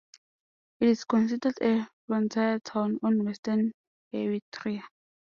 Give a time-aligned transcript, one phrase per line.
[0.79, 3.71] It is considered a frontier town on western
[4.11, 4.81] Eritrea.